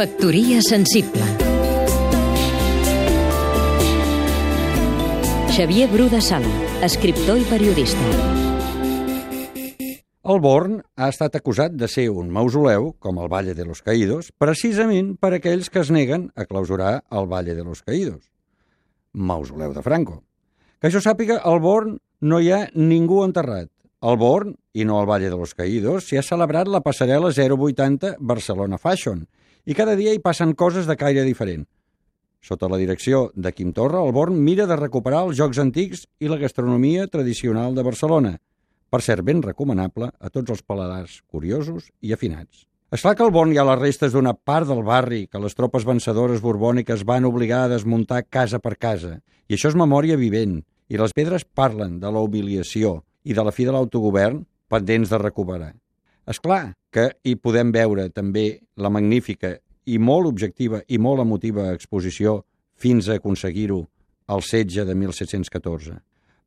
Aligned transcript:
Factoria 0.00 0.62
sensible 0.64 1.20
Xavier 5.52 5.88
Bru 5.92 6.06
de 6.08 6.22
Sala, 6.24 6.48
escriptor 6.80 7.36
i 7.36 7.44
periodista. 7.44 8.06
El 10.24 10.40
Born 10.40 10.78
ha 10.96 11.10
estat 11.12 11.36
acusat 11.36 11.76
de 11.76 11.84
ser 11.84 12.06
un 12.08 12.30
mausoleu, 12.32 12.94
com 12.96 13.20
el 13.20 13.28
Valle 13.28 13.52
de 13.52 13.66
los 13.68 13.84
Caídos, 13.84 14.32
precisament 14.40 15.18
per 15.20 15.34
aquells 15.36 15.68
que 15.68 15.84
es 15.84 15.92
neguen 15.92 16.30
a 16.32 16.48
clausurar 16.48 17.02
el 17.12 17.28
Valle 17.28 17.58
de 17.58 17.66
los 17.68 17.84
Caídos. 17.84 18.24
Mausoleu 19.12 19.76
de 19.76 19.84
Franco. 19.84 20.22
Que 20.80 20.88
jo 20.88 21.04
sàpiga, 21.04 21.42
al 21.44 21.60
Born 21.60 21.98
no 22.24 22.40
hi 22.40 22.54
ha 22.56 22.62
ningú 22.72 23.20
enterrat. 23.28 23.68
Al 24.00 24.16
Born, 24.16 24.54
i 24.72 24.86
no 24.88 24.98
al 24.98 25.04
Valle 25.04 25.28
de 25.28 25.36
los 25.36 25.52
Caídos, 25.52 26.06
s'hi 26.08 26.16
ha 26.16 26.22
celebrat 26.24 26.68
la 26.72 26.80
passarel·la 26.80 27.34
080 27.36 28.14
Barcelona 28.18 28.78
Fashion, 28.80 29.26
i 29.68 29.74
cada 29.76 29.92
dia 29.98 30.14
hi 30.16 30.22
passen 30.24 30.54
coses 30.56 30.86
de 30.88 30.94
caire 30.96 31.20
diferent. 31.26 31.66
Sota 32.40 32.70
la 32.72 32.78
direcció 32.80 33.26
de 33.36 33.52
Quim 33.52 33.74
Torra, 33.76 34.00
el 34.00 34.14
Born 34.16 34.38
mira 34.40 34.64
de 34.64 34.78
recuperar 34.80 35.26
els 35.26 35.36
jocs 35.36 35.60
antics 35.60 36.06
i 36.18 36.30
la 36.32 36.38
gastronomia 36.40 37.10
tradicional 37.12 37.76
de 37.76 37.84
Barcelona, 37.84 38.38
per 38.88 39.02
ser 39.04 39.18
ben 39.20 39.44
recomanable 39.44 40.08
a 40.16 40.32
tots 40.32 40.56
els 40.56 40.64
paladars 40.64 41.20
curiosos 41.28 41.92
i 42.00 42.16
afinats. 42.16 42.64
És 42.88 43.04
clar 43.04 43.12
que 43.18 43.26
al 43.28 43.34
Born 43.36 43.52
hi 43.52 43.60
ha 43.60 43.68
les 43.68 43.80
restes 43.82 44.16
d'una 44.16 44.32
part 44.32 44.64
del 44.70 44.80
barri 44.80 45.26
que 45.28 45.44
les 45.44 45.52
tropes 45.60 45.84
vencedores 45.84 46.40
borbòniques 46.40 47.04
van 47.04 47.28
obligar 47.28 47.66
a 47.66 47.74
desmuntar 47.76 48.24
casa 48.30 48.64
per 48.64 48.78
casa, 48.80 49.18
i 49.44 49.60
això 49.60 49.68
és 49.68 49.76
memòria 49.76 50.16
vivent, 50.16 50.62
i 50.88 50.96
les 50.96 51.12
pedres 51.12 51.44
parlen 51.44 52.00
de 52.00 52.08
la 52.08 52.24
humiliació 52.24 53.02
i 53.24 53.36
de 53.36 53.44
la 53.44 53.52
fi 53.52 53.66
de 53.68 53.74
l'autogovern 53.74 54.42
pendents 54.70 55.10
de 55.10 55.18
recuperar. 55.18 55.72
És 56.30 56.38
clar 56.40 56.74
que 56.94 57.10
hi 57.24 57.34
podem 57.36 57.72
veure 57.74 58.08
també 58.14 58.60
la 58.76 58.90
magnífica 58.92 59.56
i 59.90 59.98
molt 59.98 60.28
objectiva 60.28 60.82
i 60.88 60.98
molt 60.98 61.22
emotiva 61.24 61.70
exposició 61.74 62.40
fins 62.80 63.08
a 63.08 63.18
aconseguir-ho 63.18 63.82
al 64.30 64.44
setge 64.46 64.84
de 64.86 64.94
1714. 64.94 65.96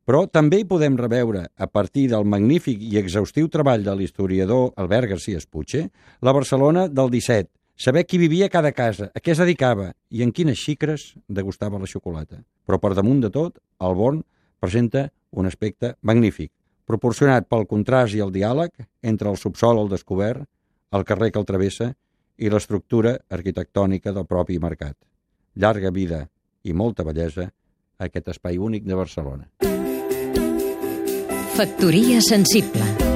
Però 0.04 0.26
també 0.28 0.60
hi 0.60 0.66
podem 0.68 0.96
reveure, 1.00 1.46
a 1.56 1.66
partir 1.66 2.08
del 2.12 2.26
magnífic 2.28 2.82
i 2.84 2.98
exhaustiu 3.00 3.48
treball 3.48 3.84
de 3.84 3.94
l'historiador 3.96 4.72
Albert 4.76 5.14
García 5.14 5.40
Espuche, 5.40 5.86
la 6.20 6.32
Barcelona 6.36 6.88
del 6.88 7.10
17, 7.12 7.48
saber 7.76 8.04
qui 8.06 8.18
vivia 8.18 8.46
a 8.46 8.52
cada 8.52 8.72
casa, 8.72 9.10
a 9.14 9.20
què 9.20 9.32
es 9.32 9.40
dedicava 9.40 9.92
i 10.10 10.22
en 10.22 10.32
quines 10.32 10.60
xicres 10.60 11.14
degustava 11.28 11.80
la 11.80 11.88
xocolata. 11.88 12.42
Però 12.68 12.78
per 12.80 12.92
damunt 12.94 13.22
de 13.24 13.32
tot, 13.32 13.56
el 13.80 13.96
Born 13.96 14.20
presenta 14.60 15.08
un 15.32 15.48
aspecte 15.48 15.94
magnífic, 16.02 16.52
proporcionat 16.88 17.48
pel 17.48 17.66
contrast 17.70 18.14
i 18.14 18.22
el 18.24 18.32
diàleg 18.34 18.72
entre 19.02 19.30
el 19.30 19.38
subsol 19.40 19.80
al 19.80 19.90
descobert, 19.92 20.44
el 20.94 21.04
carrer 21.04 21.30
que 21.32 21.40
el 21.40 21.48
travessa 21.48 21.92
i 22.36 22.50
l'estructura 22.50 23.16
arquitectònica 23.30 24.12
del 24.12 24.26
propi 24.26 24.58
mercat. 24.58 24.96
Llarga 25.54 25.90
vida 25.94 26.24
i 26.64 26.72
molta 26.72 27.04
bellesa 27.06 27.48
a 27.48 28.08
aquest 28.08 28.34
espai 28.34 28.58
únic 28.58 28.84
de 28.84 28.98
Barcelona. 28.98 29.48
Factoria 31.54 32.18
sensible 32.20 33.12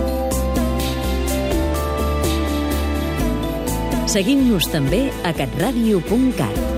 Seguim-nos 4.09 4.71
també 4.73 5.03
a 5.27 5.35
catradio.cat 5.37 6.78